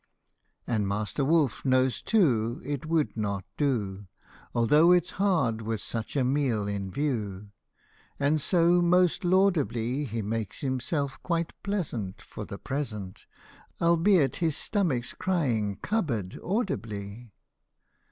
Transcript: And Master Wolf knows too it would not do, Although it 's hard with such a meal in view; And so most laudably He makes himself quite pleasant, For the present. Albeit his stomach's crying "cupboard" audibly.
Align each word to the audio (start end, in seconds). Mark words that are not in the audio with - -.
And 0.65 0.87
Master 0.87 1.23
Wolf 1.23 1.63
knows 1.63 2.01
too 2.01 2.59
it 2.65 2.87
would 2.87 3.15
not 3.15 3.45
do, 3.55 4.07
Although 4.55 4.91
it 4.91 5.05
's 5.05 5.11
hard 5.11 5.61
with 5.61 5.79
such 5.79 6.15
a 6.15 6.23
meal 6.23 6.67
in 6.67 6.89
view; 6.89 7.51
And 8.19 8.41
so 8.41 8.81
most 8.81 9.23
laudably 9.23 10.05
He 10.05 10.23
makes 10.23 10.61
himself 10.61 11.21
quite 11.21 11.53
pleasant, 11.61 12.19
For 12.19 12.45
the 12.45 12.57
present. 12.57 13.27
Albeit 13.79 14.37
his 14.37 14.57
stomach's 14.57 15.13
crying 15.13 15.75
"cupboard" 15.83 16.39
audibly. 16.43 17.29